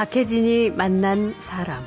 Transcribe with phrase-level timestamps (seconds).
[0.00, 1.84] 박혜진이 만난 사람.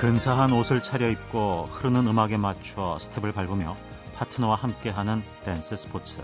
[0.00, 3.76] 근사한 옷을 차려입고 흐르는 음악에 맞춰 스텝을 밟으며
[4.16, 6.18] 파트너와 함께하는 댄스 스포츠.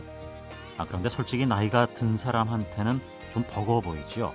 [0.79, 3.01] 아, 그런데 솔직히 나이가 든 사람한테는
[3.33, 4.35] 좀 버거워 보이지요.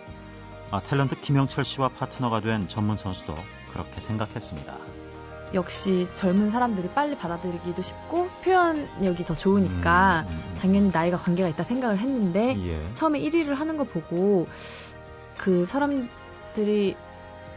[0.72, 3.36] 아, 탤런트 김영철 씨와 파트너가 된 전문 선수도
[3.74, 4.74] 그렇게 생각했습니다.
[5.56, 10.56] 역시 젊은 사람들이 빨리 받아들이기도 쉽고 표현력이 더 좋으니까 음, 음.
[10.62, 12.94] 당연히 나이가 관계가 있다 생각을 했는데 예.
[12.94, 14.48] 처음에 1위를 하는 거 보고
[15.44, 16.96] 그 사람들이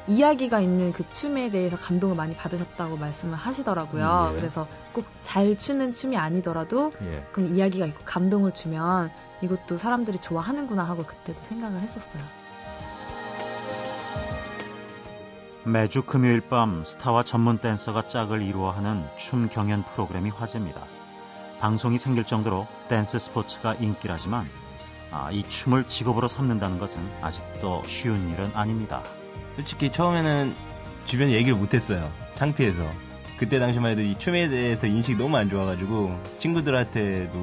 [0.09, 4.31] 이야기가 있는 그 춤에 대해서 감동을 많이 받으셨다고 말씀을 하시더라고요.
[4.33, 4.37] 예.
[4.37, 7.23] 그래서 꼭 잘 추는 춤이 아니더라도 예.
[7.33, 12.23] 그럼 이야기가 있고 감동을 주면 이것도 사람들이 좋아하는구나 하고 그때도 생각을 했었어요.
[15.65, 20.83] 매주 금요일 밤 스타와 전문 댄서가 짝을 이루어 하는 춤 경연 프로그램이 화제입니다.
[21.61, 24.66] 방송이 생길 정도로 댄스 스포츠가 인기라지만 아,
[25.33, 29.03] 이 춤을 직업으로 삼는다는 것은 아직도 쉬운 일은 아닙니다.
[29.57, 30.55] 솔직히 처음에는
[31.07, 32.11] 주변에 얘기를 못했어요.
[32.35, 32.85] 창피해서.
[33.39, 37.43] 그때 당시만 해도 이 춤에 대해서 인식이 너무 안 좋아가지고 친구들한테도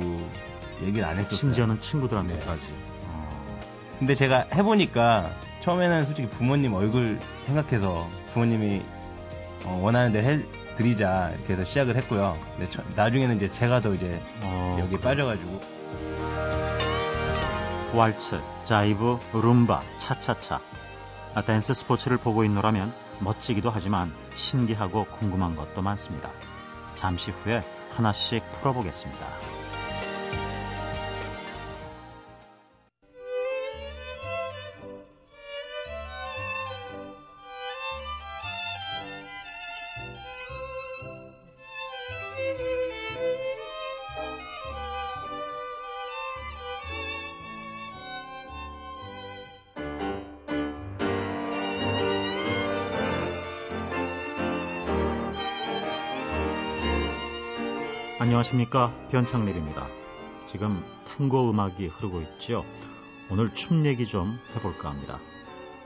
[0.83, 1.37] 얘기를 안 했었어요.
[1.39, 2.61] 심지어는 친구들한테까지.
[2.61, 2.73] 네.
[3.07, 3.59] 어,
[3.99, 8.81] 근데 제가 해보니까 처음에는 솔직히 부모님 얼굴 생각해서 부모님이
[9.65, 12.37] 어, 원하는 대로 해드리자 이렇게 해서 시작을 했고요.
[12.57, 15.61] 근데 처- 나중에는 이제 제가 더 이제 어, 여기 빠져가지고
[17.93, 20.61] 왈츠, 자이브, 룸바, 차차차.
[21.35, 26.31] 아, 댄스 스포츠를 보고 있노라면 멋지기도 하지만 신기하고 궁금한 것도 많습니다.
[26.95, 29.62] 잠시 후에 하나씩 풀어보겠습니다.
[58.53, 59.87] 안녕하십니까 변창립입니다.
[60.45, 62.63] 지금 탱고 음악이 흐르고 있죠.
[63.31, 65.19] 오늘 춤 얘기 좀 해볼까 합니다.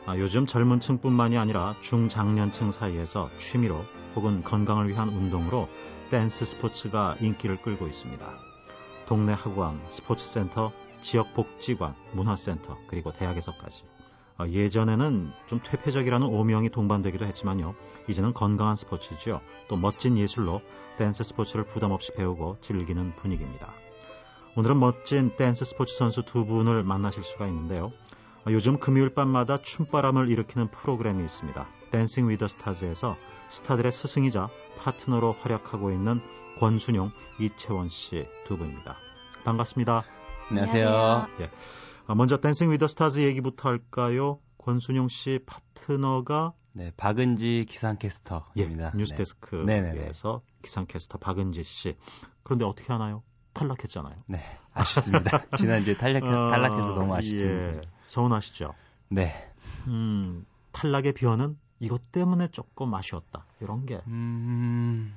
[0.05, 3.85] 아, 요즘 젊은 층뿐만이 아니라 중장년층 사이에서 취미로
[4.15, 5.69] 혹은 건강을 위한 운동으로
[6.11, 8.25] 댄스 스포츠가 인기를 끌고 있습니다.
[9.07, 13.85] 동네 학원, 스포츠센터, 지역 복지관, 문화센터, 그리고 대학에서까지.
[14.37, 17.75] 아, 예전에는 좀 퇴폐적이라는 오명이 동반되기도 했지만요.
[18.07, 19.41] 이제는 건강한 스포츠죠.
[19.67, 20.61] 또 멋진 예술로
[20.97, 23.73] 댄스 스포츠를 부담 없이 배우고 즐기는 분위기입니다.
[24.55, 27.91] 오늘은 멋진 댄스 스포츠 선수 두 분을 만나실 수가 있는데요.
[28.45, 31.67] 아, 요즘 금요일 밤마다 춤바람을 일으키는 프로그램이 있습니다.
[31.91, 33.17] Dancing with the Stars에서
[33.49, 36.21] 스타들의 스승이자 파트너로 활약하고 있는
[36.59, 38.95] 권순용, 이채원 씨 두 분입니다.
[39.43, 40.03] 반갑습니다.
[40.49, 40.89] 안녕하세요.
[40.89, 41.27] 아,
[42.15, 44.39] 먼저 Dancing with the Stars 얘기부터 할까요?
[44.57, 48.91] 권순용 씨 파트너가 네, 박은지 예, 기상캐스터입니다.
[48.91, 48.97] 네.
[48.97, 51.97] 뉴스데스크에서 기상캐스터 박은지 씨.
[52.43, 53.23] 그런데 어떻게 하나요?
[53.53, 54.15] 탈락했잖아요.
[54.27, 54.39] 네,
[54.73, 55.43] 아쉽습니다.
[55.57, 57.77] 지난주에 탈락, 어, 탈락해서 너무 아쉽습니다.
[57.77, 58.73] 예, 서운하시죠?
[59.09, 59.31] 네.
[59.87, 63.47] 음, 탈락의 변은 이것 때문에 조금 아쉬웠다.
[63.59, 64.01] 이런 게.
[64.05, 65.15] 음,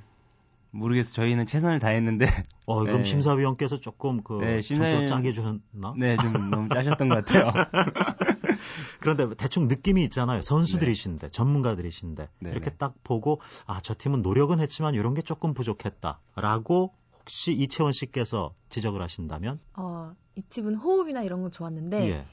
[0.72, 1.14] 모르겠어요.
[1.14, 2.26] 저희는 최선을 다했는데,
[2.66, 3.04] 어, 그럼 네.
[3.04, 5.94] 심사위원께서 조금 그 네, 심사위원- 짜게 주셨나?
[5.96, 7.52] 네, 좀 너무 짜셨던 것 같아요.
[9.00, 10.42] 그런데 대충 느낌이 있잖아요.
[10.42, 12.76] 선수들이신데, 전문가들이신데 네, 이렇게 네.
[12.76, 19.00] 딱 보고 아, 저 팀은 노력은 했지만 이런 게 조금 부족했다라고 혹시 이채원 씨께서 지적을
[19.02, 22.24] 하신다면 어, 이 팁은 호흡이나 이런 건 좋았는데 예.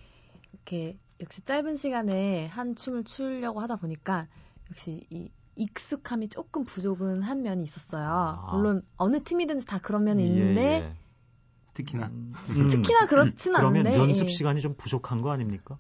[0.54, 4.28] 이렇게 역시 짧은 시간에 한 춤을 추려고 하다 보니까
[4.69, 8.07] 역시 이 익숙함이 조금 부족은 한 면이 있었어요.
[8.07, 8.51] 아.
[8.53, 10.94] 물론 어느 팀이든지 다 그런 면이 예, 있는데 예.
[11.73, 12.07] 특히나.
[12.07, 12.34] 음,
[12.69, 14.31] 특히나 그렇진 그러면 않은데 연습 예.
[14.31, 15.78] 시간이 좀 부족한 거 아닙니까?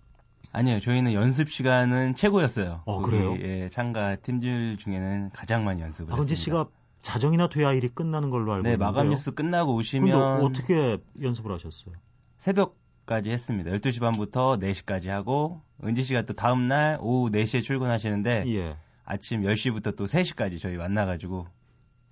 [0.51, 2.81] 아니요, 저희는 연습 시간은 최고였어요.
[2.85, 3.35] 어, 그래요?
[3.41, 6.63] 예, 참가 팀들 중에는 가장 많이 연습을 박은지 했습니다.
[6.63, 6.69] 씨가
[7.01, 8.87] 자정이나 돼야 일이 끝나는 걸로 알고 네, 있는데요.
[8.87, 11.95] 마감 뉴스 끝나고 오시면 어떻게 연습을 하셨어요?
[12.37, 13.71] 새벽까지 했습니다.
[13.71, 18.77] 12시 반부터 4시까지 하고 은지 씨가 또 다음 날 오후 4시에 출근하시는데 예.
[19.09, 21.47] 아침 10시부터 또 3시까지 저희 만나 가지고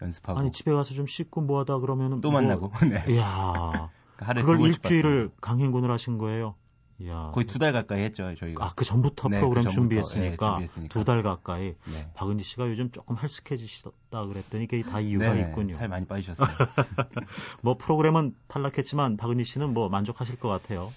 [0.01, 2.71] 연습하고 아니 집에 가서 좀 씻고 뭐하다 그러면은 또 뭐- 만나고.
[2.89, 3.03] 네.
[3.13, 3.89] 이야.
[4.18, 5.31] 하루에 두 그걸 일주일을.
[5.42, 6.56] 강행군을 하신 거예요.
[7.00, 7.31] 이야.
[7.33, 8.63] 거의 두 달 가까이 했죠, 저희가.
[8.65, 10.94] 아, 그 전부터 네, 프로그램 그 전부터, 준비했으니까, 예, 준비했으니까.
[10.94, 12.12] 두 달 가까이 네.
[12.13, 15.75] 박은지 씨가 요즘 조금 헬스케지셨다 그랬더니 그게 다 이유가 네네, 있군요.
[15.75, 16.47] 살 많이 빠지셨어요.
[17.62, 20.94] 뭐 프로그램은 탈락했지만 박은지 씨는 뭐 만족하실 것 같아요.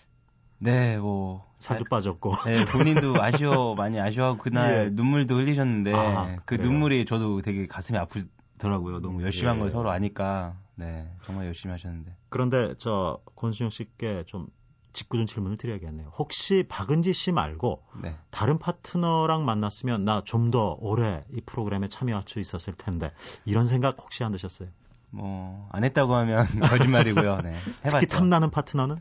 [0.59, 2.35] 네, 뭐 살도 빠졌고.
[2.45, 4.91] 네, 본인도 아쉬워 많이 아쉬워하고 그날 예.
[4.91, 6.71] 눈물도 흘리셨는데 아, 그 그래요?
[6.71, 9.01] 눈물이 저도 되게 가슴이 아프더라고요.
[9.01, 9.61] 너무 열심히 한 예.
[9.61, 10.57] 걸 서로 아니까.
[10.75, 12.15] 네, 정말 열심히 하셨는데.
[12.29, 14.47] 그런데 저 권수영 씨께 좀
[14.93, 16.13] 직구준 질문을 드려야겠네요.
[16.19, 18.17] 혹시 박은지 씨 말고 네.
[18.31, 23.13] 다른 파트너랑 만났으면 나 좀 더 오래 이 프로그램에 참여할 수 있었을 텐데
[23.45, 24.69] 이런 생각 혹시 안 드셨어요?
[25.11, 27.43] 뭐 안 했다고 하면 거짓말이고요.
[27.43, 27.57] 네.
[27.85, 27.99] 해봤죠.
[28.01, 28.97] 특히 탐나는 파트너는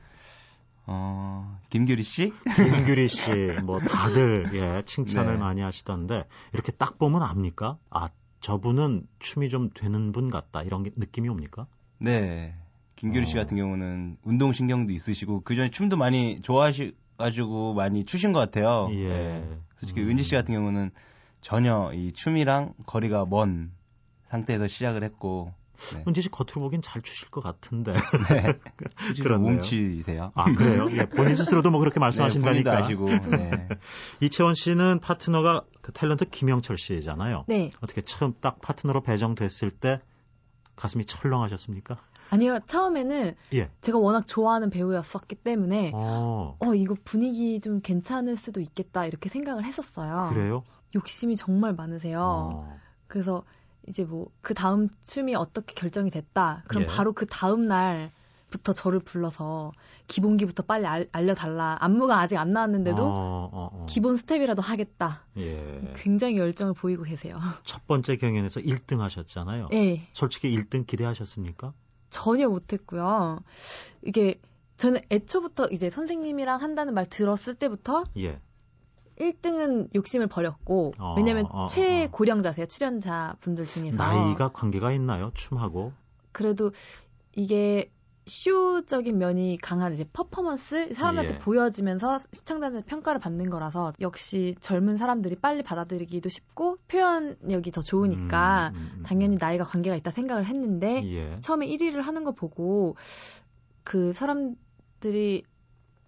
[0.87, 2.33] 어, 김규리 씨?
[2.55, 3.29] 김규리 씨,
[3.65, 5.39] 뭐 다들 예 칭찬을 네.
[5.39, 7.77] 많이 하시던데 이렇게 딱 보면 압니까?
[7.89, 11.67] 아 저분은 춤이 좀 되는 분 같다 이런 게- 느낌이 옵니까?
[11.99, 12.55] 네.
[12.95, 13.41] 김규리 씨 어.
[13.41, 18.89] 같은 경우는 운동 신경도 있으시고 그 전에 춤도 많이 좋아하시 가지고 많이 추신 것 같아요.
[18.93, 19.07] 예.
[19.07, 19.59] 네.
[19.77, 20.09] 솔직히 음.
[20.09, 20.91] 은지 씨 같은 경우는
[21.41, 23.71] 전혀 이 춤이랑 거리가 먼
[24.29, 25.53] 상태에서 시작을 했고
[25.93, 26.03] 네.
[26.07, 27.93] 은지 씨 겉으로 보긴 잘 추실 것 같은데.
[27.93, 28.59] 네.
[29.21, 29.53] 그렇네요.
[29.53, 30.31] 몸치세요.
[30.35, 30.87] 아 그래요?
[30.91, 32.77] 예, 본인 스스로도 뭐 그렇게 네, 말씀하신다니까.
[32.77, 33.05] 아시고.
[33.05, 33.67] 네.
[34.21, 37.45] 이채원 씨는 파트너가 그 탤런트 김영철 씨잖아요.
[37.47, 37.71] 네.
[37.81, 40.01] 어떻게 처음 딱 파트너로 배정됐을 때
[40.75, 41.97] 가슴이 철렁하셨습니까?
[42.29, 43.69] 아니요, 처음에는 예.
[43.81, 49.63] 제가 워낙 좋아하는 배우였었기 때문에 어, 어, 이거 분위기 좀 괜찮을 수도 있겠다 이렇게 생각을
[49.65, 50.29] 했었어요.
[50.33, 50.63] 그래요?
[50.95, 52.19] 욕심이 정말 많으세요.
[52.21, 53.43] 어, 그래서
[53.87, 56.63] 이제 뭐 그 다음 춤이 어떻게 결정이 됐다.
[56.67, 56.87] 그럼 예.
[56.87, 59.73] 바로 그 다음 날부터 저를 불러서
[60.07, 61.75] 기본기부터 빨리 알, 알려달라.
[61.81, 63.85] 안무가 아직 안 나왔는데도 어, 어, 어.
[63.89, 65.25] 기본 스텝이라도 하겠다.
[65.37, 65.93] 예.
[65.97, 67.37] 굉장히 열정을 보이고 계세요.
[67.65, 69.67] 첫 번째 경연에서 1등 하셨잖아요.
[69.73, 71.73] 예, 솔직히 1등 기대하셨습니까?
[72.09, 73.39] 전혀 못했고요.
[74.03, 74.39] 이게
[74.77, 78.39] 저는 애초부터 이제 선생님이랑 한다는 말 들었을 때부터 예.
[79.19, 81.65] 1등은 욕심을 버렸고 어, 왜냐면 어, 어.
[81.67, 85.31] 최고령자세요 출연자 분들 중에서 나이가 관계가 있나요?
[85.33, 85.93] 춤하고?
[86.31, 86.71] 그래도
[87.35, 87.91] 이게
[88.27, 91.39] 쇼적인 면이 강한 이제 퍼포먼스 사람들한테 예.
[91.39, 98.79] 보여지면서 시청자들 평가를 받는 거라서 역시 젊은 사람들이 빨리 받아들이기도 쉽고 표현력이 더 좋으니까 음,
[98.79, 99.03] 음, 음.
[99.03, 101.39] 당연히 나이가 관계가 있다 생각을 했는데 예.
[101.39, 102.97] 처음에 1위를 하는 거 보고
[103.85, 105.43] 그 사람들이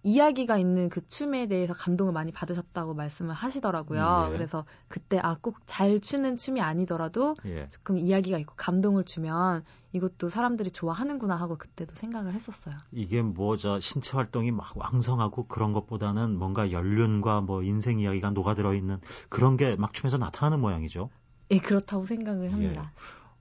[0.02, 4.26] 이야기가 있는 그 춤에 대해서 감동을 많이 받으셨다고 말씀을 하시더라고요.
[4.28, 4.32] 예.
[4.32, 7.68] 그래서 그때 아 꼭 잘 추는 춤이 아니더라도 예.
[7.68, 12.74] 조금 이야기가 있고 감동을 주면 이것도 사람들이 좋아하는구나 하고 그때도 생각을 했었어요.
[12.92, 18.74] 이게 뭐 저 신체 활동이 막 왕성하고 그런 것보다는 뭔가 연륜과 뭐 인생 이야기가 녹아들어
[18.74, 18.98] 있는
[19.28, 21.10] 그런 게 막 춤에서 나타나는 모양이죠.
[21.50, 22.92] 예, 그렇다고 생각을 합니다.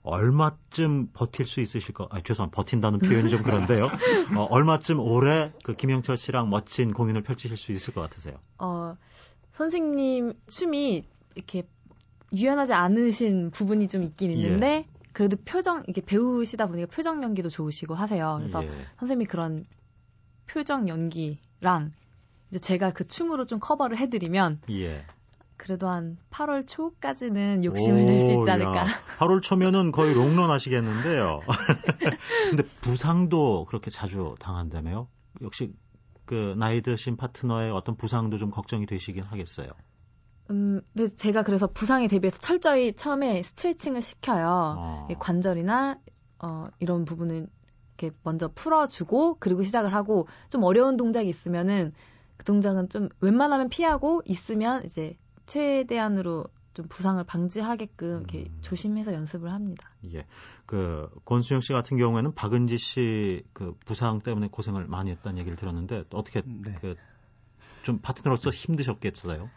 [0.04, 2.56] 얼마쯤 버틸 수 있으실 거, 아, 죄송합니다.
[2.56, 3.86] 버틴다는 표현이 좀 그런데요.
[4.38, 8.36] 어, 얼마쯤 오래 그 김영철 씨랑 멋진 공연을 펼치실 수 있을 것 같으세요?
[8.58, 8.96] 어,
[9.54, 11.06] 선생님 춤이
[11.36, 11.68] 이렇게
[12.34, 18.36] 유연하지 않으신 부분이 좀 있긴 있는데 그래도 표정 이게 배우시다 보니까 표정 연기도 좋으시고 하세요.
[18.38, 18.70] 그래서 예.
[18.98, 19.66] 선생님이 그런
[20.46, 21.92] 표정 연기랑
[22.50, 25.06] 이제 제가 그 춤으로 좀 커버를 해드리면 예.
[25.60, 28.86] 그래도 한 8월 초까지는 욕심을 낼 수 있지 않을까.
[29.20, 31.42] 8월 초면은 거의 롱런 하시겠는데요.
[32.50, 35.10] 근데 부상도 그렇게 자주 당한다며요?
[35.42, 35.74] 역시
[36.26, 39.68] 그 나이 드신 파트너의 어떤 부상도 좀 걱정이 되시긴 하겠어요.
[40.50, 44.76] 음, 근데 제가 그래서 부상에 대비해서 철저히 처음에 스트레칭을 시켜요.
[44.78, 45.08] 어.
[45.12, 46.00] 이 관절이나
[46.42, 47.48] 어, 이런 부분은
[47.98, 51.92] 이렇게 먼저 풀어주고 그리고 시작을 하고 좀 어려운 동작이 있으면은
[52.38, 55.18] 그 동작은 좀 웬만하면 피하고 있으면 이제
[55.50, 58.58] 최대한으로 좀 부상을 방지하게끔 이렇게 음.
[58.62, 59.90] 조심해서 연습을 합니다.
[60.14, 60.26] 예.
[60.66, 66.04] 그 권수영 씨 같은 경우에는 박은지 씨 그 부상 때문에 고생을 많이 했다는 얘기를 들었는데
[66.14, 66.96] 어떻게 네.
[67.82, 69.50] 그좀 파트너로서 힘드셨겠어요?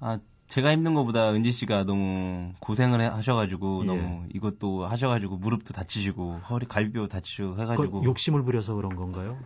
[0.00, 3.86] 아, 제가 힘든 것보다 은지 씨가 너무 고생을 해- 하셔가지고 예.
[3.86, 9.38] 너무 이것도 하셔가지고 무릎도 다치시고 허리 갈비뼈 다치시고 그 해가지고 욕심을 부려서 그런 건가요?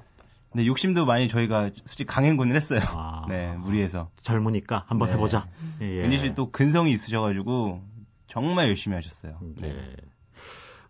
[0.56, 2.80] 근데 욕심도 많이 저희가 솔직히 강행군을 했어요.
[2.86, 3.26] 아.
[3.28, 4.10] 네, 무리해서.
[4.22, 5.14] 젊으니까 한번 네.
[5.14, 5.46] 해보자.
[5.82, 6.02] 예.
[6.02, 7.82] 은지 씨 또 근성이 있으셔가지고
[8.26, 9.38] 정말 열심히 하셨어요.
[9.60, 9.60] 예.
[9.60, 9.96] 네.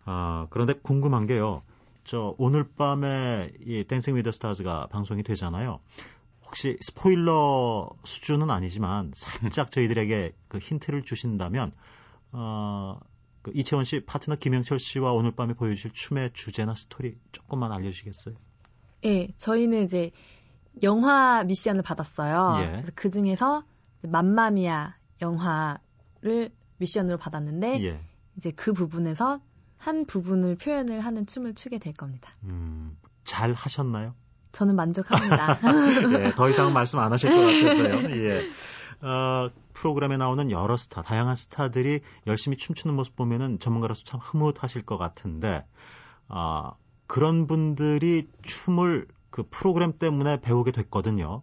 [0.05, 1.61] 아, 그런데 궁금한 게요.
[2.05, 5.81] 저 오늘 밤에 이 Dancing with the Stars가 방송이 되잖아요.
[6.45, 11.73] 혹시 스포일러 수준은 아니지만 살짝 저희들에게 그 힌트를 주신다면
[12.31, 13.01] 어,
[13.41, 18.35] 그 이채원 씨 파트너 김영철 씨와 오늘 밤에 보여주실 춤의 주제나 스토리 조금만 알려주시겠어요?
[19.05, 20.11] 예, 저희는 이제
[20.83, 22.63] 영화 미션을 받았어요.
[22.63, 22.71] 예.
[22.71, 23.63] 그래서 그 중에서
[24.03, 27.99] 맘마미아 영화를 미션으로 받았는데 예.
[28.37, 29.41] 이제 그 부분에서
[29.77, 32.31] 한 부분을 표현을 하는 춤을 추게 될 겁니다.
[32.43, 34.15] 음, 잘 하셨나요?
[34.51, 35.59] 저는 만족합니다.
[36.25, 38.09] 예, 더 이상 말씀 안 하실 것 같아서요.
[38.17, 38.43] 예.
[39.05, 44.97] 어, 프로그램에 나오는 여러 스타, 다양한 스타들이 열심히 춤추는 모습 보면은 전문가로서 참 흐뭇하실 것
[44.97, 45.65] 같은데,
[46.27, 46.73] 아,
[47.07, 51.41] 그런 분들이 춤을 그 프로그램 때문에 배우게 됐거든요.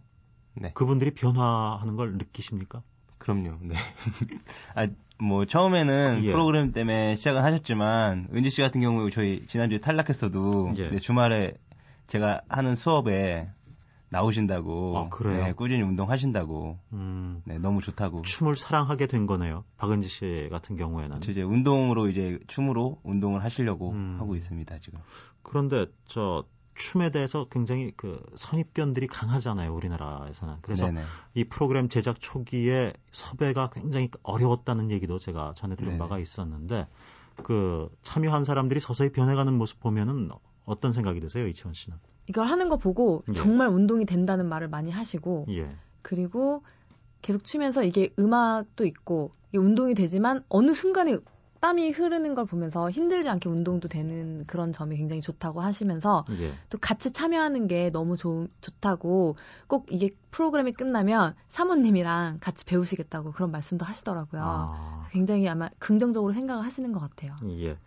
[0.53, 0.71] 네.
[0.73, 2.81] 그분들이 변화하는 걸 느끼십니까?
[3.17, 3.57] 그럼요.
[3.61, 3.75] 네.
[4.75, 6.31] 아, 뭐 처음에는 예.
[6.31, 10.89] 프로그램 때문에 시작을 하셨지만 은지 씨 같은 경우에 저희 지난주에 탈락했어도 예.
[10.89, 11.53] 네, 주말에
[12.07, 13.49] 제가 하는 수업에
[14.09, 14.97] 나오신다고.
[14.97, 15.43] 아, 그래요?
[15.43, 16.79] 네, 꾸준히 운동하신다고.
[16.93, 18.21] 음, 네, 너무 좋다고.
[18.21, 19.63] 춤을 사랑하게 된 거네요.
[19.77, 21.21] 박은지 씨 같은 경우에는.
[21.21, 24.17] 저 이제 운동으로 이제 춤으로 운동을 하시려고 음.
[24.19, 24.99] 하고 있습니다, 지금.
[25.41, 26.45] 그런데 저
[26.75, 30.57] 춤에 대해서 굉장히 그 선입견들이 강하잖아요, 우리나라에서는.
[30.61, 31.03] 그래서 네네.
[31.33, 35.99] 이 프로그램 제작 초기에 섭외가 굉장히 어려웠다는 얘기도 제가 전에 들은 네네.
[35.99, 36.87] 바가 있었는데
[37.43, 40.29] 그 참여한 사람들이 서서히 변해가는 모습 보면은
[40.65, 41.97] 어떤 생각이 드세요, 이치원 씨는?
[42.27, 43.33] 이걸 하는 거 보고 예.
[43.33, 45.75] 정말 운동이 된다는 말을 많이 하시고 예.
[46.01, 46.63] 그리고
[47.21, 51.17] 계속 추면서 이게 음악도 있고 이게 운동이 되지만 어느 순간에
[51.61, 56.51] 땀이 흐르는 걸 보면서 힘들지 않게 운동도 되는 그런 점이 굉장히 좋다고 하시면서 예.
[56.69, 63.49] 또 같이 참여하는 게 너무 좋, 좋다고 꼭 이게 프로그램이 끝나면 사모님이랑 같이 배우시겠다고 그런
[63.51, 64.41] 말씀도 하시더라고요.
[64.43, 67.35] 아, 굉장히 아마 긍정적으로 생각을 하시는 것 같아요.
[67.57, 67.77] 예.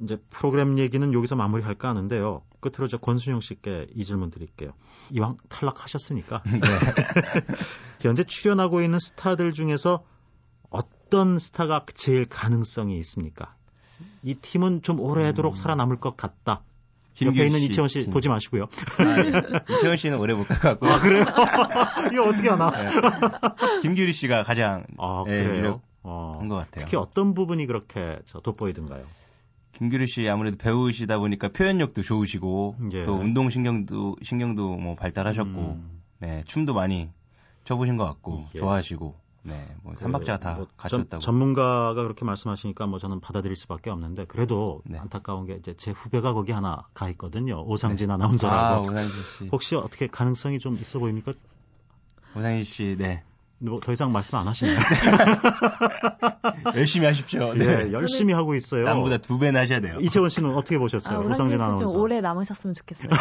[0.00, 2.42] 이제 프로그램 얘기는 여기서 마무리할까 하는데요.
[2.60, 4.72] 끝으로 저 권순영 씨께 이 질문 드릴게요.
[5.10, 6.60] 이왕 탈락하셨으니까 네.
[8.00, 10.04] 현재 출연하고 있는 스타들 중에서
[10.70, 13.54] 어떤 스타가 제일 가능성이 있습니까?
[14.22, 16.62] 이 팀은 좀 오래도록 살아남을 것 같다.
[17.20, 18.12] 옆에 있는 씨 이채원 씨 팀.
[18.12, 18.64] 보지 마시고요.
[18.98, 19.74] 아, 예.
[19.74, 20.86] 이채원 씨는 오래 못 같고.
[20.86, 21.24] 아, 그래요?
[22.12, 22.70] 이거 어떻게 하나?
[23.82, 25.80] 김규리 씨가 가장 아, 예, 그래요?
[26.04, 26.84] 어, 것 같아요.
[26.84, 29.04] 특히 어떤 부분이 그렇게 저 돋보이던가요?
[29.78, 33.04] 김규리 씨 아무래도 배우시다 보니까 표현력도 좋으시고 예.
[33.04, 37.10] 또 운동 신경도 신경도 뭐 발달하셨고 음, 네 춤도 많이
[37.64, 38.58] 춰보신 것 같고 예.
[38.58, 44.24] 좋아하시고 네뭐 삼박자가 다 뭐 갖췄다고 전, 전문가가 그렇게 말씀하시니까 뭐 저는 받아들일 수밖에 없는데
[44.24, 44.98] 그래도 네.
[44.98, 47.62] 안타까운 게 이제 제 후배가 거기 하나 가 있거든요.
[47.64, 48.88] 오상진 아 아나운서라고.
[48.88, 51.34] 오상진 씨 혹시 어떻게 가능성이 좀 있어 보입니까?
[52.36, 53.22] 오상진 씨 네
[53.60, 54.78] 뭐 더 이상 말씀 안 하시나요?
[56.76, 57.54] 열심히 하십시오.
[57.54, 57.64] 네.
[57.88, 58.84] 예, 열심히 하고 있어요.
[58.84, 59.98] 남보다 두 배나 하셔야 돼요.
[60.00, 61.18] 이채원 씨는 어떻게 보셨어요?
[61.18, 61.86] 아, 오상진 아나운서.
[61.86, 63.08] 씨좀 오래 남으셨으면 좋겠어요.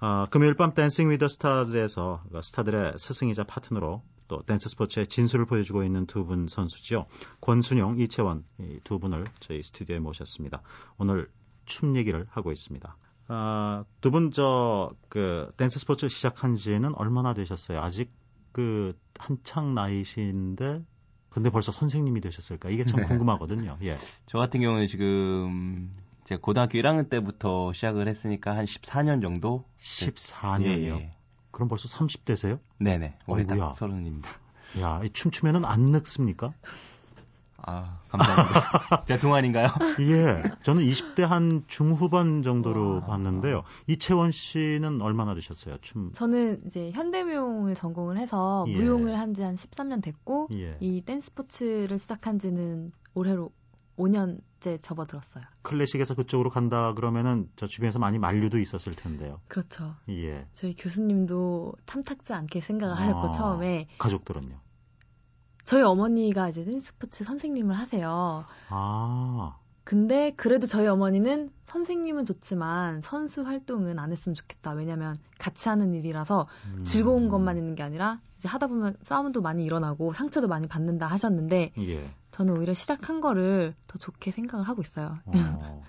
[0.00, 6.06] 아, 금요일 밤 댄싱 위더 스타즈에서 스타들의 스승이자 파트너로 또 댄스 스포츠의 진수를 보여주고 있는
[6.06, 7.06] 두 분 선수죠.
[7.40, 10.60] 권순영, 이채원 이 두 분을 저희 스튜디오에 모셨습니다.
[10.98, 11.28] 오늘
[11.64, 12.96] 춤 얘기를 하고 있습니다.
[13.28, 17.80] 아, 두분 저 그 댄스 스포츠 시작한 지는 얼마나 되셨어요?
[17.80, 18.10] 아직
[18.50, 20.82] 그 한창 나이신데
[21.30, 22.68] 근데 벌써 선생님이 되셨을까?
[22.68, 23.78] 이게 참 궁금하거든요.
[23.82, 23.96] 예.
[24.26, 30.62] 저 같은 경우는 지금 제가 고등학교 1학년 때부터 시작을 했으니까 한 14년 정도 14년이요.
[30.66, 31.14] 예, 예.
[31.52, 32.58] 그럼 벌써 30대세요?
[32.78, 33.44] 네네 올해.
[33.44, 34.28] 딱 서른입니다.
[34.80, 36.52] 야, 이 춤추면은 안 늙습니까?
[37.66, 39.04] 아 감사합니다.
[39.06, 39.68] 제가 동안인가요?
[40.00, 40.42] 예.
[40.62, 43.00] 저는 20대 한 중후반 정도로 와.
[43.06, 43.62] 봤는데요.
[43.86, 45.78] 이채원 씨는 얼마나 되셨어요?
[45.80, 46.12] 춤.
[46.12, 48.76] 저는 이제 현대무용을 전공을 해서 예.
[48.76, 50.76] 무용을 한 지 한 13년 됐고 예.
[50.80, 53.50] 이 댄스 스포츠를 시작한 지는 올해로
[53.98, 55.44] 5년째 접어들었어요.
[55.62, 59.40] 클래식에서 그쪽으로 간다 그러면은 저 주변에서 많이 만류도 있었을 텐데요.
[59.48, 59.94] 그렇죠.
[60.08, 60.46] 예.
[60.52, 63.30] 저희 교수님도 탐탁지 않게 생각을 하셨고 아.
[63.30, 64.60] 처음에 가족들은요?
[65.64, 68.44] 저희 어머니가 이제 스포츠 선생님을 하세요.
[68.68, 69.56] 아.
[69.84, 74.72] 근데 그래도 저희 어머니는 선생님은 좋지만 선수 활동은 안 했으면 좋겠다.
[74.72, 76.84] 왜냐면 같이 하는 일이라서 음.
[76.84, 81.72] 즐거운 것만 있는 게 아니라 이제 하다 보면 싸움도 많이 일어나고 상처도 많이 받는다 하셨는데
[81.78, 82.10] 예.
[82.30, 85.18] 저는 오히려 시작한 거를 더 좋게 생각을 하고 있어요.
[85.26, 85.84] 어.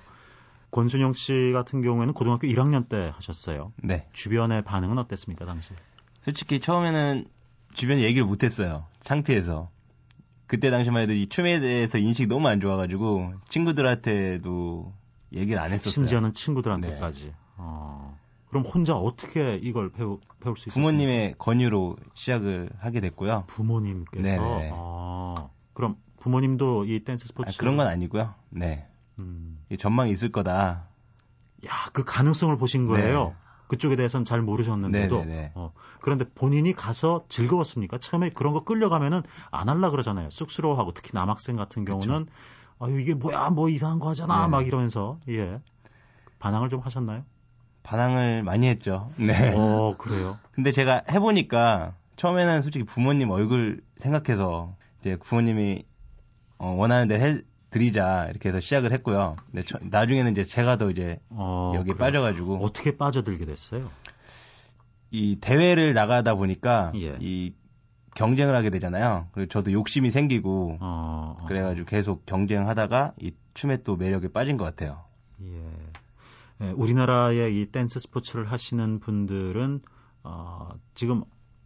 [0.72, 3.72] 권순영 씨 같은 경우에는 고등학교 1학년 때 하셨어요.
[3.82, 4.10] 네.
[4.12, 5.74] 주변의 반응은 어땠습니까, 당시?
[6.26, 7.26] 솔직히 처음에는
[7.74, 8.86] 주변에 얘기를 못했어요.
[9.06, 9.70] 창피해서.
[10.48, 14.94] 그때 당시만 해도 이 춤에 대해서 인식이 너무 안 좋아가지고 친구들한테도
[15.34, 15.92] 얘기를 안 했었어요.
[15.92, 16.40] 심지어는 네.
[16.40, 17.34] 친구들한테까지.
[17.58, 18.18] 어.
[18.50, 20.82] 그럼 혼자 어떻게 이걸 배우, 배울 수 있었어요?
[20.82, 23.46] 부모님의 권유로 시작을 하게 됐고요.
[23.48, 24.72] 부모님께서 네네.
[24.74, 28.34] 아, 그럼 부모님도 이 댄스 아, 스포츠 그런 건 아니고요.
[28.50, 28.88] 네.
[29.22, 30.88] 음, 이 전망이 있을 거다.
[31.66, 33.36] 야, 그 가능성을 보신 거예요.
[33.66, 33.70] 네.
[33.70, 35.52] 그쪽에 대해서는 잘 모르셨는데도 네네네.
[35.56, 37.98] 어, 그런데 본인이 가서 즐거웠습니까?
[37.98, 40.30] 처음에 그런 거 끌려가면은 안 할라 그러잖아요.
[40.30, 42.28] 쑥스러워하고 특히 남학생 같은 경우는
[42.80, 44.48] 아유 이게 뭐야 뭐 이상한 거 하잖아 네.
[44.50, 45.60] 막 이러면서 예
[46.40, 47.24] 반항을 좀 하셨나요?
[47.84, 49.10] 반항을 많이 했죠.
[49.18, 49.54] 네.
[49.56, 50.38] 어 그래요.
[50.52, 55.86] 근데 제가 해보니까 처음에는 솔직히 부모님 얼굴 생각해서 이제 부모님이
[56.58, 57.40] 어, 원하는 해
[57.80, 59.36] 드리자 이렇게 해서 시작을 했고요.
[59.52, 61.98] 근데 저- 나중에는 이제 제가 더 이제 어, 여기 그래요.
[61.98, 63.92] 빠져가지고 어떻게 빠져들게 됐어요?
[65.12, 67.18] 이 대회를 나가다 보니까 예.
[67.20, 67.54] 이
[68.16, 69.28] 경쟁을 하게 되잖아요.
[69.34, 71.46] 그리고 저도 욕심이 생기고 어, 어.
[71.48, 75.04] 그래가지고 계속 경쟁하다가 이 춤에 또 매력에 빠진 것 같아요.
[75.44, 75.66] 예.
[76.62, 79.82] 예, 우리나라의 이 댄스 스포츠를 하시는 분들은
[80.24, 81.24] 어, 지금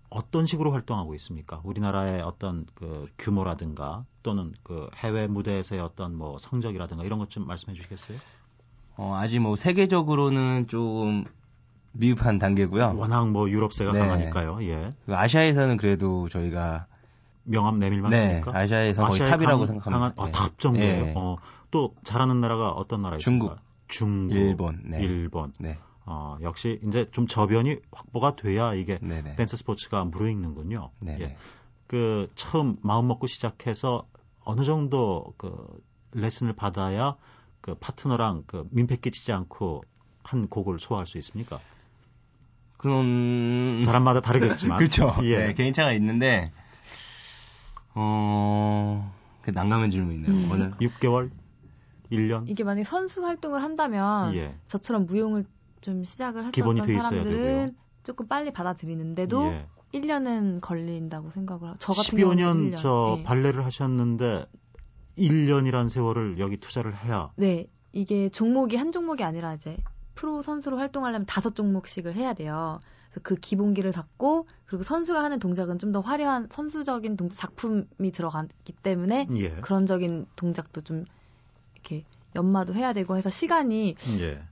[0.10, 1.62] 어떤 식으로 활동하고 있습니까?
[1.64, 7.76] 우리나라의 어떤 그 규모라든가 또는 그 해외 무대에서의 어떤 뭐 성적이라든가 이런 것 좀 말씀해
[7.76, 8.16] 주시겠어요?
[8.96, 11.26] 어, 아직 뭐 세계적으로는 조금
[11.94, 12.94] 미흡한 단계고요.
[12.96, 14.00] 워낙 뭐 유럽세가 네.
[14.00, 14.64] 강하니까요.
[14.66, 14.92] 예.
[15.08, 16.86] 그 아시아에서는 그래도 저희가
[17.44, 18.52] 명함 내밀만 네, 합니까?
[18.56, 20.14] 아시아에서 거의 아시아의 top이라고 강- 생각합니다.
[20.14, 20.32] 강한, 아, 예.
[20.32, 21.06] top 정도예요.
[21.08, 21.14] 예.
[21.18, 21.38] 어,
[21.72, 23.56] 또 잘하는 나라가 어떤 나라 중국.
[23.88, 25.02] 중국, 일본, 네.
[25.02, 25.54] 일본.
[25.58, 29.36] 네, 어, 역시 이제 좀 저변이 확보가 돼야 이게 네, 네.
[29.36, 30.92] 댄스 스포츠가 무르익는군요.
[31.00, 31.26] 네, 예.
[31.30, 31.38] 네.
[31.88, 34.06] 그 처음 마음 먹고 시작해서
[34.50, 35.54] 어느 정도 그
[36.14, 37.16] 레슨을 받아야
[37.62, 39.84] 그 파트너랑 그 민폐 끼치지 않고
[40.24, 41.60] 한 곡을 소화할 수 있습니까?
[42.78, 44.80] 그런 사람마다 다르겠지만.
[44.80, 45.16] 그렇죠.
[45.22, 45.38] 예.
[45.38, 46.52] 네, 개인차가 있는데
[47.94, 49.14] 어,
[49.44, 50.32] 그 난감한 질문이네요.
[50.32, 50.50] 음.
[50.52, 51.30] 어느 6개월,
[52.12, 52.50] 1년.
[52.50, 54.58] 이게 만약에 선수 활동을 한다면 예.
[54.68, 55.46] 저처럼 무용을
[55.82, 56.44] 좀 시작을
[56.94, 57.76] 있어야 사람들은 되고요.
[58.02, 59.68] 조금 빨리 받아들이는데도 예.
[59.94, 62.78] 1년은 걸린다고 생각을 하고 저 같은 10여 경우는 년 1년.
[62.78, 63.24] 저 예.
[63.24, 64.46] 발레를 하셨는데
[65.18, 69.78] 1년이란 세월을 여기 투자를 해야 네, 이게 종목이 한 종목이 아니라 이제
[70.16, 72.80] 프로 선수로 활동하려면 다섯 종목씩을 해야 돼요.
[73.10, 78.74] 그래서 그 기본기를 잡고 그리고 선수가 하는 동작은 좀 더 화려한 선수적인 동작 작품이 들어가기
[78.84, 79.50] 때문에 예.
[79.62, 81.06] 그런적인 동작도 좀
[81.74, 82.04] 이렇게
[82.36, 84.44] 연마도 해야 되고 해서 시간이 예.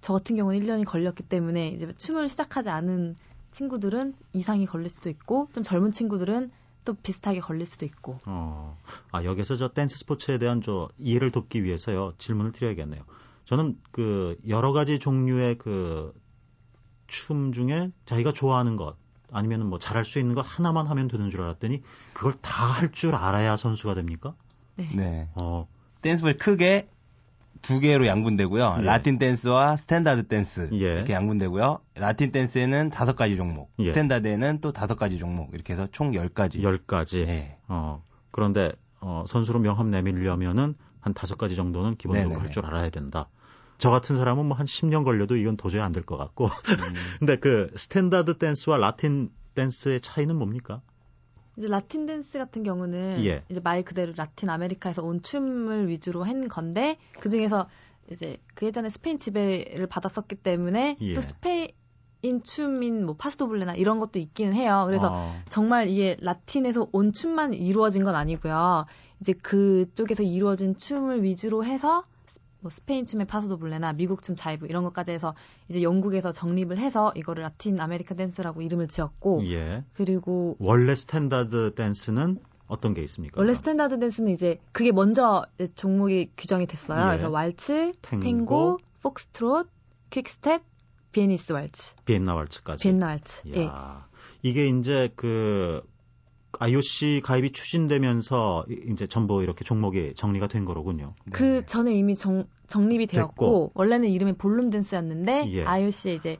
[0.00, 3.14] 저 같은 경우는 1년이 걸렸기 때문에 이제 춤을 시작하지 않은
[3.52, 6.50] 친구들은 이상이 걸릴 수도 있고 좀 젊은 친구들은
[6.84, 8.76] 또 비슷하게 걸릴 수도 있고 어,
[9.12, 13.02] 아, 여기서 저 댄스 스포츠에 대한 저 이해를 돕기 위해서요, 질문을 드려야겠네요.
[13.44, 16.12] 저는 그 여러 가지 종류의 그
[17.06, 18.96] 춤 중에 자기가 좋아하는 것,
[19.30, 21.82] 아니면은 뭐 잘할 수 있는 것 하나만 하면 되는 줄 알았더니
[22.14, 24.34] 그걸 다 할 줄 알아야 선수가 됩니까?
[24.76, 25.28] 네.
[25.34, 25.68] 어,
[26.00, 26.88] 댄스볼 크게
[27.62, 28.76] 두 개로 양분되고요.
[28.80, 28.82] 예.
[28.82, 30.76] 라틴 댄스와 스탠다드 댄스 예.
[30.78, 31.78] 이렇게 양분되고요.
[31.94, 33.86] 라틴 댄스에는 다섯 가지 종목, 예.
[33.86, 36.62] 스탠다드에는 또 다섯 가지 종목 이렇게 해서 총 열 가지.
[36.62, 37.20] 열 가지.
[37.20, 37.56] 예.
[37.68, 42.40] 어, 그런데 어, 선수로 명함 내밀려면은 한 다섯 가지 정도는 기본적으로.
[42.40, 43.28] 할 줄 알아야 된다.
[43.78, 46.46] 저 같은 사람은 뭐 한 10년 걸려도 이건 도저히 안 될 것 같고.
[46.46, 46.50] 음,
[47.20, 50.80] 근데 그 스탠다드 댄스와 라틴 댄스의 차이는 뭡니까?
[51.56, 53.42] 이제 라틴 댄스 같은 경우는 예.
[53.48, 57.68] 이제 말 그대로 라틴 아메리카에서 온 춤을 위주로 한 건데 그 중에서
[58.10, 61.14] 이제 그 예전에 스페인 지배를 받았었기 때문에 예.
[61.14, 64.84] 또 스페인 춤인 뭐 파소도블레나 이런 것도 있기는 해요.
[64.86, 68.86] 그래서 어, 정말 이게 라틴에서 온 춤만 이루어진 건 아니고요.
[69.20, 72.04] 이제 그쪽에서 이루어진 춤을 위주로 해서
[72.62, 75.34] 뭐 스페인 춤의 파소도블레나 미국 춤 자이브 이런 것까지 해서
[75.68, 79.84] 이제 영국에서 정립을 해서 이거를 라틴 아메리카 댄스라고 이름을 지었고 예.
[79.94, 83.40] 그리고 원래 스탠다드 댄스는 어떤 게 있습니까?
[83.40, 85.44] 원래 스탠다드 댄스는 이제 그게 먼저
[85.74, 87.00] 종목이 규정이 됐어요.
[87.00, 87.16] 예.
[87.16, 89.68] 그래서 왈츠, 탱고, 탱고, 폭스트롯,
[90.10, 90.62] 퀵스텝,
[91.10, 92.82] Viennese 왈츠, 비엔나 왈츠까지.
[92.84, 93.42] 비엔나 왈츠.
[93.48, 93.64] 예.
[93.64, 94.06] 이야,
[94.42, 95.82] 이게 이제 그
[96.58, 101.14] IOC 가입이 추진되면서 이- 이제 전부 이렇게 종목이 정리가 된 거로군요.
[101.32, 101.66] 그 네.
[101.66, 103.70] 전에 이미 정, 정립이 되었고 됐고.
[103.74, 105.64] 원래는 이름이 볼룸 댄스였는데 예.
[105.64, 106.36] IOC에 이제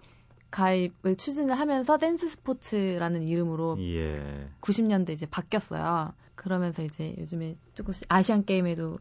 [0.51, 4.49] 가입을 추진을 하면서 댄스 스포츠라는 이름으로 예.
[4.61, 6.13] 90년대 이제 바뀌었어요.
[6.35, 8.99] 그러면서 이제 요즘에 조금씩 아시안 게임에도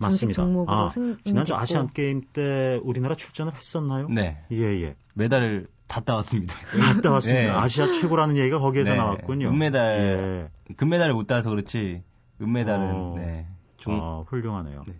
[0.00, 0.42] 정식 맞습니다.
[0.42, 4.08] 종목으로 아, 승인됐고 지난주 아시안 게임 때 우리나라 출전을 했었나요?
[4.08, 4.44] 네.
[4.52, 4.96] 예, 예.
[5.14, 6.54] 메달을 다 따왔습니다.
[6.94, 7.42] 갔다 왔습니다.
[7.42, 7.48] 네.
[7.50, 8.96] 아시아 최고라는 얘기가 거기에서 네.
[8.96, 9.48] 나왔군요.
[9.48, 9.98] 은메달.
[9.98, 10.74] 예.
[10.76, 12.04] 금메달을 못 따서 그렇지
[12.40, 13.14] 은메달은 어.
[13.16, 13.46] 네.
[13.78, 14.84] 종, 어, 훌륭하네요.
[14.86, 14.94] 네.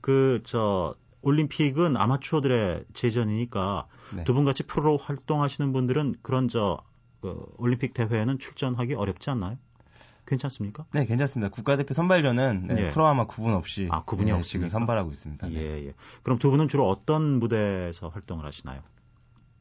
[0.00, 4.24] 그, 저, 올림픽은 아마추어들의 제전이니까 네.
[4.24, 6.78] 두분 같이 프로로 활동하시는 분들은 그런 저,
[7.20, 9.56] 그 올림픽 대회에는 출전하기 어렵지 않나요?
[10.26, 10.84] 괜찮습니까?
[10.92, 11.50] 네, 괜찮습니다.
[11.50, 12.88] 국가대표 선발전은 네, 예.
[12.88, 14.68] 프로아마 구분 없이 아, 구분이 네, 없습니까?
[14.68, 15.48] 지금 선발하고 있습니다.
[15.48, 15.54] 네.
[15.54, 15.94] 예, 예.
[16.22, 18.80] 그럼 두 분은 주로 어떤 무대에서 활동을 하시나요?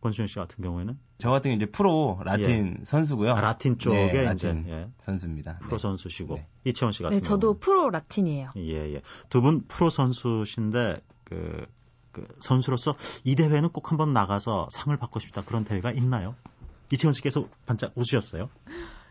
[0.03, 0.99] 권순용 씨 같은 경우에는?
[1.17, 3.31] 저 같은 경우 이제 프로 라틴 선수고요.
[3.31, 5.59] 아, 라틴 쪽에 네, 이제 라틴 예, 선수입니다.
[5.59, 5.81] 프로 네.
[5.81, 6.47] 선수시고 네.
[6.65, 7.59] 이채원 씨 같은 네, 저도 경우는?
[7.59, 8.51] 프로 라틴이에요.
[8.57, 9.01] 예, 예.
[9.29, 11.65] 두 분 프로 선수신데 그,
[12.11, 16.35] 그 선수로서 이 대회는 꼭 한번 나가서 상을 받고 싶다 그런 대회가 있나요?
[16.91, 18.49] 이채원 씨께서 반짝 웃으셨어요?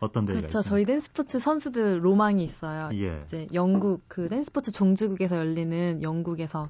[0.00, 0.58] 어떤 대회가 그렇죠.
[0.58, 0.62] 있어요?
[0.70, 2.90] 저희 댄스포츠 선수들 로망이 있어요.
[2.92, 3.22] 예.
[3.24, 6.68] 이제 영국 그 댄스포츠 종주국에서 열리는 영국에서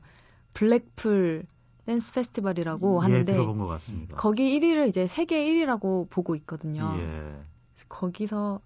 [0.55, 1.45] 블랙풀
[1.87, 4.16] 댄스 페스티벌이라고 예, 하는데 들어본 것 같습니다.
[4.16, 6.95] 거기 1위를 이제 세계 1위라고 보고 있거든요.
[6.99, 7.40] 예.
[7.88, 8.61] 거기서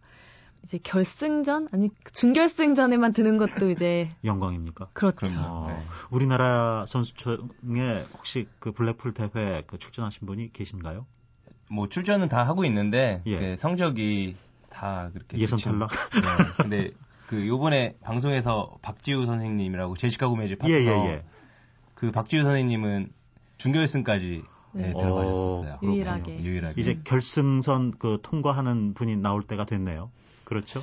[0.62, 4.88] 이제 결승전 아니 준결승전에만 드는 것도 이제 영광입니까?
[4.92, 5.26] 그렇죠.
[5.38, 5.78] 어, 네.
[6.10, 11.06] 우리나라 선수 중에 혹시 그 블랙풀 대회 그 출전하신 분이 계신가요?
[11.70, 13.38] 뭐 출전은 다 하고 있는데 예.
[13.38, 14.36] 그 성적이
[14.68, 15.90] 다 그렇게 예선 탈락?
[15.90, 16.62] 네.
[16.62, 16.90] 근데
[17.26, 21.24] 그 요번에 방송에서 박지우 선생님이라고 제시카 고메즈 파트너 예, 예, 예.
[21.96, 23.10] 그 박지우 선생님은
[23.56, 24.42] 준결승까지
[24.74, 24.88] 네, 네.
[24.92, 25.78] 들어가셨었어요.
[25.80, 25.92] 그렇군요.
[25.94, 26.40] 유일하게.
[26.44, 26.80] 유일하게.
[26.80, 30.10] 이제 결승선 그 통과하는 분이 나올 때가 됐네요.
[30.44, 30.82] 그렇죠?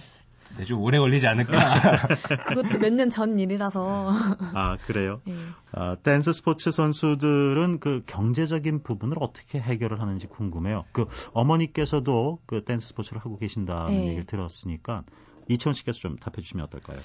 [0.58, 2.08] 네, 좀 오래 걸리지 않을까.
[2.50, 4.12] 그것도 몇 년 전 일이라서.
[4.54, 5.22] 아, 그래요?
[5.28, 5.36] 예.
[5.72, 10.86] 아, 댄스 스포츠 선수들은 그 경제적인 부분을 어떻게 해결을 하는지 궁금해요.
[10.92, 14.06] 그 어머니께서도 그 댄스 스포츠를 하고 계신다는 네.
[14.08, 15.04] 얘기를 들었으니까
[15.50, 17.00] 이채원 씨께서 좀 답해 주시면 어떨까요?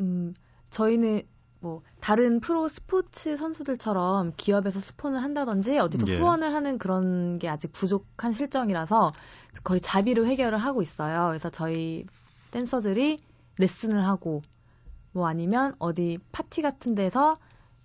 [0.00, 0.34] 음,
[0.70, 1.22] 저희는
[1.62, 6.18] 뭐 다른 프로 스포츠 선수들처럼 기업에서 스폰을 한다든지 어디서 예.
[6.18, 9.12] 후원을 하는 그런 게 아직 부족한 실정이라서
[9.62, 11.28] 거의 자비로 해결을 하고 있어요.
[11.28, 12.04] 그래서 저희
[12.50, 13.20] 댄서들이
[13.58, 14.42] 레슨을 하고
[15.12, 17.36] 뭐 아니면 어디 파티 같은 데서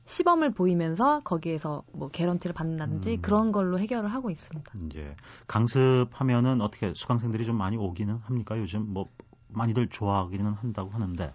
[0.05, 3.21] 시범을 보이면서 거기에서 뭐 개런티를 받는다든지 음.
[3.21, 4.71] 그런 걸로 해결을 하고 있습니다.
[4.87, 5.15] 이제
[5.47, 8.57] 강습하면은 어떻게 수강생들이 좀 많이 오기는 합니까?
[8.57, 9.05] 요즘 뭐
[9.49, 11.31] 많이들 좋아하기는 한다고 하는데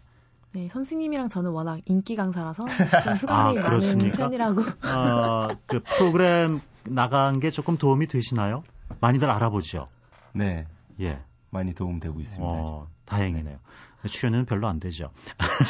[0.55, 2.65] 네, 선생님이랑 저는 워낙 인기 강사라서
[3.05, 4.17] 좀 수강생이 아, 많은 그렇습니까?
[4.29, 4.61] 편이라고.
[4.61, 8.62] 어, 그 프로그램 나간 게 조금 도움이 되시나요?
[9.01, 9.87] 많이들 알아보죠.
[10.35, 10.67] 네,
[11.01, 11.21] 예.
[11.51, 12.53] 많이 도움되고 있습니다.
[12.55, 13.59] 어, 다행이네요.
[14.11, 15.11] 출연료는 별로 안 되죠.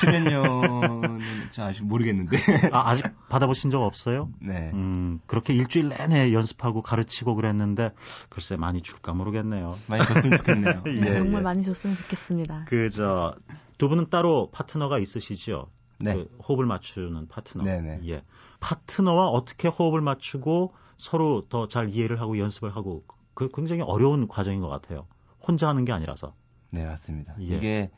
[0.01, 2.39] 출연료는 저 아직 모르겠는데.
[2.73, 4.31] 아, 아직 받아보신 적 없어요?
[4.41, 4.71] 네.
[4.73, 7.91] 음, 그렇게 일주일 내내 연습하고 가르치고 그랬는데,
[8.31, 9.77] 글쎄 많이 줄까 모르겠네요.
[9.87, 10.83] 많이 줬으면 좋겠네요.
[10.89, 11.45] 예, 네, 정말 예.
[11.45, 12.65] 많이 줬으면 좋겠습니다.
[12.69, 13.35] 그, 저,
[13.83, 15.67] 두 분은 따로 파트너가 있으시죠?
[15.99, 16.15] 네.
[16.15, 17.65] 그 호흡을 맞추는 파트너.
[17.65, 18.03] 네네.
[18.07, 18.23] 예.
[18.61, 23.03] 파트너와 어떻게 호흡을 맞추고 서로 더 잘 이해를 하고 연습을 하고,
[23.35, 25.09] 그 굉장히 어려운 과정인 것 같아요.
[25.45, 26.33] 혼자 하는 게 아니라서.
[26.71, 27.35] 네, 맞습니다.
[27.41, 27.45] 예.
[27.57, 27.91] 이게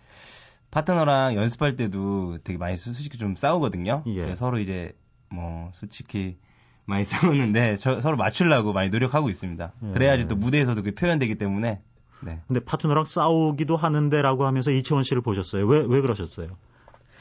[0.70, 4.04] 파트너랑 연습할 때도 되게 많이 소- 솔직히 좀 싸우거든요.
[4.06, 4.36] 예.
[4.36, 4.96] 서로 이제
[5.28, 6.38] 뭐 솔직히
[6.86, 7.04] 많이
[7.52, 9.72] 싸우는데 저- 서로 맞추려고 많이 노력하고 있습니다.
[9.82, 9.90] 예.
[9.92, 11.82] 그래야지 또 무대에서도 그게 표현되기 때문에
[12.24, 12.40] 네.
[12.46, 15.66] 근데 파트너랑 싸우기도 하는데라고 하면서 이채원 씨를 보셨어요.
[15.66, 16.48] 왜, 왜 그러셨어요?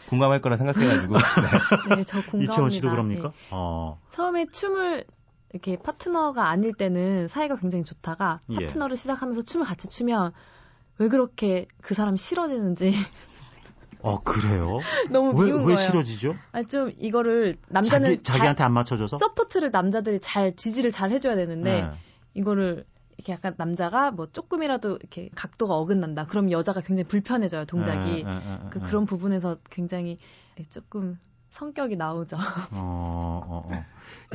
[0.10, 1.16] 공감할 거라 생각해가지고
[1.90, 1.96] 네.
[1.96, 2.52] 네, 저 공감합니다.
[2.54, 3.30] 이채원 씨도 그럽니까?
[3.30, 3.34] 네.
[3.52, 5.06] 어, 처음에 춤을
[5.52, 8.56] 이렇게 파트너가 아닐 때는 사이가 굉장히 좋다가 예.
[8.56, 10.32] 파트너를 시작하면서 춤을 같이 추면
[10.98, 12.94] 왜 그렇게 그 사람 싫어지는지
[14.02, 14.80] 어, 그래요?
[15.10, 15.78] 너무 왜, 미운 왜 거예요.
[15.78, 16.36] 싫어지죠?
[16.52, 19.18] 아니 좀 이거를 남자는 자기, 자기한테 안 맞춰줘서?
[19.18, 21.90] 잘, support를 남자들이 잘 지지를 잘 해줘야 되는데 네.
[22.34, 22.86] 이거를
[23.24, 26.26] 이렇게 약간 남자가 뭐 조금이라도 이렇게 각도가 어긋난다.
[26.28, 28.12] 그럼 여자가 굉장히 불편해져요 동작이.
[28.12, 28.82] 에, 에, 에, 에, 그, 에.
[28.84, 30.18] 그런 부분에서 굉장히
[30.70, 31.18] 조금
[31.52, 32.36] 성격이 나오죠.
[32.72, 33.86] 어, 어, 어.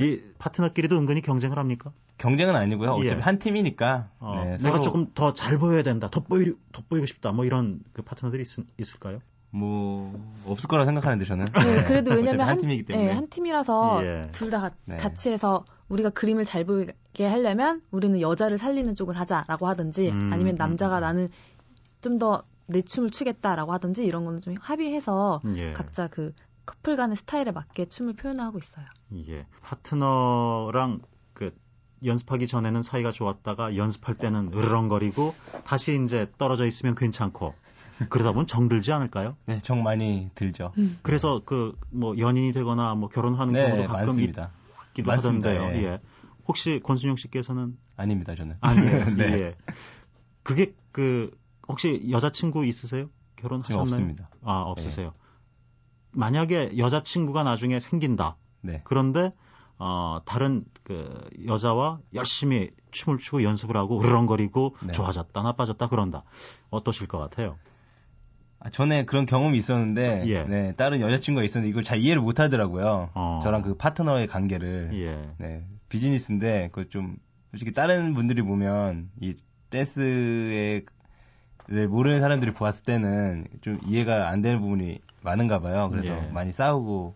[0.01, 1.92] 이 파트너끼리도 은근히 경쟁을 합니까?
[2.16, 2.92] 경쟁은 아니고요.
[2.92, 3.22] 어차피 예.
[3.22, 6.09] 한 팀이니까 어, 네, 내가 서로 조금 더 잘 보여야 된다.
[6.11, 7.33] 덧보이, 덧보이고 싶다.
[7.33, 8.48] 뭐 이런 그 파트너들이 있,
[8.79, 9.20] 있을까요?
[9.51, 10.13] 뭐
[10.47, 14.05] 없을 거라 생각하는데 저는 네, 그래도 어차피 왜냐면 한, 한, 팀이기 때문에 네, 한 팀이라서
[14.05, 14.29] 예.
[14.33, 14.97] 둘다 네.
[14.99, 20.55] 같이 해서 우리가 그림을 잘 보이게 하려면 우리는 여자를 살리는 쪽을 하자라고 하든지 음, 아니면
[20.55, 21.01] 음, 남자가 음.
[21.01, 21.29] 나는
[22.01, 25.73] 좀 더 내 춤을 추겠다라고 하든지 이런 거는 좀 합의해서 예.
[25.73, 26.33] 각자 그
[26.67, 28.85] 커플 간의 스타일에 맞게 춤을 표현하고 있어요.
[29.27, 29.47] 예.
[29.63, 31.01] 파트너랑
[31.33, 31.57] 그
[32.05, 35.35] 연습하기 전에는 사이가 좋았다가 연습할 때는 으르렁거리고
[35.65, 37.55] 다시 이제 떨어져 있으면 괜찮고
[38.09, 39.37] 그러다 보면 정 들지 않을까요?
[39.47, 40.73] 네, 정 많이 들죠.
[41.03, 44.51] 그래서 그 뭐 연인이 되거나 뭐 결혼하는 네, 경우도 가끔 많습니다.
[44.89, 45.49] 있기도 많습니다.
[45.51, 45.79] 하던데요.
[45.81, 45.85] 예.
[45.85, 46.01] 예.
[46.47, 48.57] 혹시 권순영 씨께서는 아닙니다, 저는.
[48.61, 49.05] 아니에요.
[49.17, 49.25] 네.
[49.41, 49.57] 예.
[50.43, 51.37] 그게 그
[51.69, 53.09] 혹시 여자친구 있으세요?
[53.37, 53.83] 결혼하셨나요?
[53.83, 54.31] 없습니다.
[54.43, 55.13] 아, 없으세요.
[56.13, 58.37] 만약에 여자친구가 나중에 생긴다.
[58.63, 58.81] 네.
[58.85, 59.31] 그런데
[59.79, 64.93] 어, 다른 그 여자와 열심히 춤을 추고 연습을 하고 으르렁거리고 네.
[64.93, 66.25] 좋아졌다, 나빠졌다 그런다.
[66.71, 67.57] 어떠실 것 같아요?
[68.61, 70.44] 아, 전에 그런 경험이 있었는데, 예.
[70.44, 73.11] 네, 다른 여자친구가 있었는데 이걸 잘 이해를 못 하더라고요.
[73.14, 73.40] 어.
[73.42, 74.90] 저랑 그 파트너의 관계를.
[74.94, 75.29] 예.
[75.38, 77.16] 네, 비즈니스인데, 그 좀,
[77.51, 79.37] 솔직히 다른 분들이 보면, 이
[79.71, 80.83] 댄스에,
[81.71, 85.90] 를 모르는 사람들이 보았을 때는 좀 이해가 안 되는 부분이 많은가 봐요.
[85.90, 86.31] 그래서 예.
[86.33, 87.14] 많이 싸우고,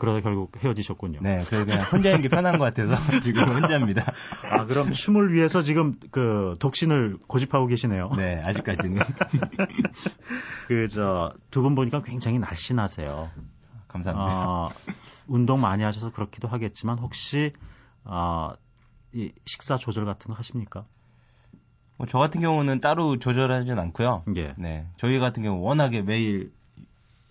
[0.00, 1.20] 그러다 결국 헤어지셨군요.
[1.22, 4.12] 네, 그래서 그냥 혼자 있는 게 편한 것 같아서 지금 혼자입니다.
[4.50, 8.10] 아, 그럼 춤을 위해서 지금 그 독신을 고집하고 계시네요.
[8.16, 9.02] 네, 아직까지는.
[10.68, 13.30] 그 저 두 분 보니까 굉장히 날씬하세요.
[13.88, 14.48] 감사합니다.
[14.48, 14.68] 어,
[15.26, 17.52] 운동 많이 하셔서 그렇기도 하겠지만 혹시
[18.04, 18.52] 어,
[19.12, 20.84] 이 식사 조절 같은 거 하십니까?
[21.98, 24.22] 뭐 저 같은 경우는 따로 조절하진 않고요.
[24.36, 24.54] 예.
[24.56, 26.52] 네, 저희 같은 경우 워낙에 매일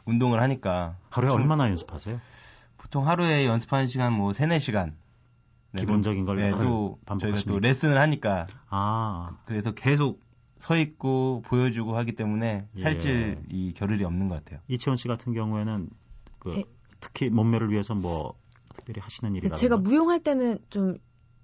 [0.05, 2.19] 운동을 하니까 하루에 좀- 얼마나 연습하세요?
[2.89, 4.93] 보통 하루에 연습하는 시간 뭐 3, 4시간.
[5.78, 7.41] 기본적인 걸 네, 또 저희가?
[7.45, 10.19] 또 레슨을 하니까 아, 그래서 계속
[10.58, 12.82] 서 있고 보여주고 하기 때문에 예.
[12.82, 14.60] 살찔 이 겨를이 없는 것 같아요.
[14.67, 15.88] 이채원 씨 같은 경우에는
[16.39, 16.63] 그 예.
[16.99, 18.34] 특히 몸매를 위해서 뭐
[18.73, 20.97] 특별히 하시는 일이라 제가 무용할 때는 좀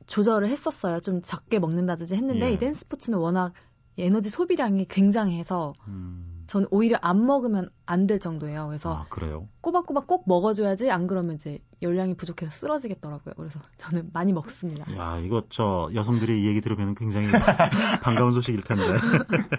[0.07, 0.99] 조절을 했었어요.
[0.99, 2.53] 좀 적게 먹는다든지 했는데 예.
[2.53, 3.53] 이 댄스 스포츠는 워낙
[3.99, 8.67] 에너지 소비량이 굉장해서 음, 저는 오히려 안 먹으면 안 될 정도예요.
[8.67, 9.47] 그래서 아 그래요?
[9.61, 13.33] 꼬박꼬박 꼭 먹어줘야지 안 그러면 이제 열량이 부족해서 쓰러지겠더라고요.
[13.35, 14.85] 그래서 저는 많이 먹습니다.
[14.97, 17.27] 야, 이거 저 여성들이 이 얘기 들으면 굉장히
[18.01, 18.83] 반가운 소식일 텐데.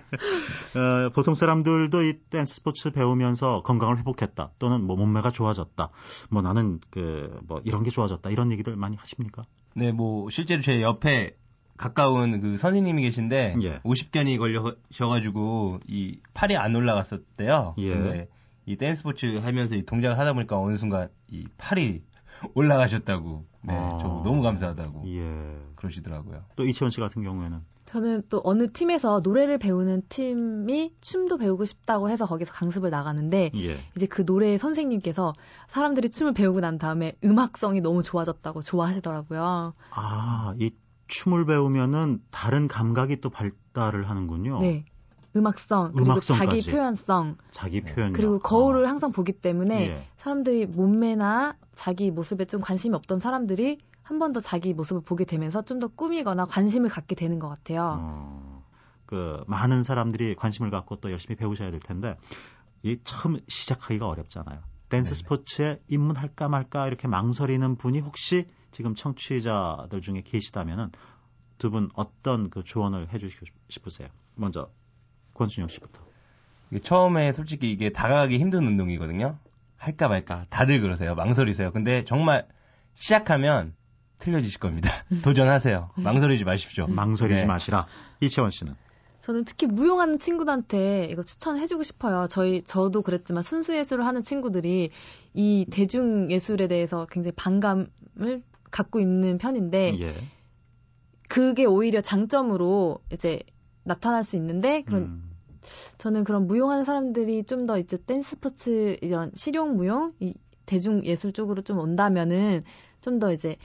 [0.76, 4.52] 어, 보통 사람들도 이 댄스 스포츠 배우면서 건강을 회복했다.
[4.58, 5.90] 또는 뭐 몸매가 좋아졌다.
[6.30, 8.28] 뭐 나는 그 뭐 이런 게 좋아졌다.
[8.30, 9.44] 이런 얘기들 많이 하십니까?
[9.74, 11.36] 네, 뭐 실제로 제 옆에
[11.76, 13.78] 가까운 그 선생님이 계신데 예.
[13.80, 17.74] 50견이 걸려셔가지고 이 팔이 안 올라갔었대요.
[17.78, 17.90] 예.
[17.90, 18.28] 근데
[18.66, 22.02] 이 댄스 스포츠 하면서 이 동작을 하다 보니까 어느 순간 이 팔이
[22.54, 23.44] 올라가셨다고.
[23.62, 23.98] 네, 아.
[24.00, 25.58] 저 너무 감사하다고 예.
[25.74, 26.44] 그러시더라고요.
[26.56, 32.10] 또 이채원 씨 같은 경우에는 저는 또 어느 팀에서 노래를 배우는 팀이 춤도 배우고 싶다고
[32.10, 33.78] 해서 거기서 강습을 나가는데 예.
[33.96, 35.34] 이제 그 노래 선생님께서
[35.68, 39.74] 사람들이 춤을 배우고 난 다음에 음악성이 너무 좋아졌다고 좋아하시더라고요.
[39.90, 40.72] 아, 이
[41.08, 44.58] 춤을 배우면은 다른 감각이 또 발달을 하는군요.
[44.60, 44.84] 네.
[45.36, 46.62] 음악성, 그리고 음악성까지.
[46.62, 48.12] 자기 표현성, 자기 표현.
[48.14, 50.06] 그리고 거울을 항상 보기 때문에 예.
[50.16, 55.62] 사람들이 몸매나 자기 모습에 좀 관심이 없던 사람들이 한 번 더 자기 모습을 보게 되면서
[55.62, 57.98] 좀 더 꾸미거나 관심을 갖게 되는 것 같아요.
[58.00, 58.64] 어,
[59.04, 62.16] 그 많은 사람들이 관심을 갖고 또 열심히 배우셔야 될 텐데
[62.82, 64.60] 이 처음 시작하기가 어렵잖아요.
[64.88, 65.18] 댄스 네네.
[65.18, 70.90] 스포츠에 입문할까 말까 이렇게 망설이는 분이 혹시 지금 청취자들 중에 계시다면은
[71.58, 74.08] 두 분 어떤 그 조언을 해주시고 싶으세요?
[74.34, 74.68] 먼저
[75.32, 76.00] 권순영 씨부터.
[76.70, 79.38] 이게 처음에 솔직히 이게 다가가기 힘든 운동이거든요.
[79.78, 81.14] 할까 말까 다들 그러세요.
[81.14, 81.72] 망설이세요.
[81.72, 82.46] 근데 정말
[82.92, 83.74] 시작하면
[84.18, 84.90] 틀려지실 겁니다.
[85.24, 85.92] 도전하세요.
[85.94, 86.86] 망설이지 마십시오.
[86.88, 87.46] 망설이지 네.
[87.46, 87.86] 마시라.
[88.20, 88.74] 이채원 씨는.
[89.22, 92.26] 저는 특히 무용하는 친구들한테 이거 추천해주고 싶어요.
[92.28, 94.90] 저희 저도 그랬지만 순수 예술을 하는 친구들이
[95.32, 100.14] 이 대중 예술에 대해서 굉장히 반감을 갖고 있는 편인데 예.
[101.28, 103.40] 그게 오히려 장점으로 이제
[103.84, 105.30] 나타날 수 있는데 그런 음,
[105.98, 110.34] 저는 그런 무용하는 사람들이 좀 더 이제 댄스 스포츠 이런 실용 무용 이
[110.66, 112.62] 대중 예술 쪽으로 좀 온다면은
[113.00, 113.56] 좀 더 이제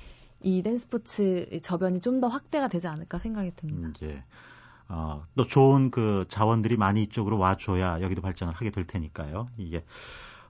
[0.41, 3.87] 이 댄스 스포츠 저변이 좀 더 확대가 되지 않을까 생각이 듭니다.
[3.89, 4.23] 음, 예.
[4.89, 9.47] 어, 또 좋은 그 자원들이 많이 이쪽으로 와줘야 여기도 발전을 하게 될 테니까요.
[9.57, 9.83] 이게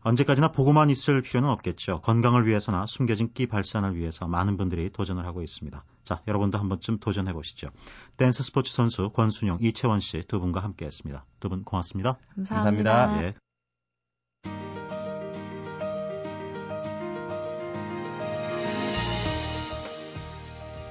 [0.03, 2.01] 언제까지나 보고만 있을 필요는 없겠죠.
[2.01, 5.83] 건강을 위해서나 숨겨진 끼 발산을 위해서 많은 분들이 도전을 하고 있습니다.
[6.03, 7.69] 자, 여러분도 한 번쯤 도전해 보시죠.
[8.17, 11.25] 댄스 스포츠 선수 권순영, 이채원 씨 두 분과 함께 했습니다.
[11.39, 12.17] 두 분 고맙습니다.
[12.35, 12.93] 감사합니다.
[12.93, 13.23] 감사합니다.
[13.27, 13.35] 예.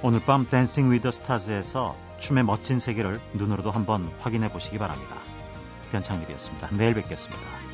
[0.03, 5.17] 오늘 밤 댄싱 위더 스타즈에서 춤의 멋진 세계를 눈으로도 한번 확인해 보시기 바랍니다.
[5.93, 6.71] 변창일이었습니다.
[6.77, 7.70] 내일 뵙겠습니다.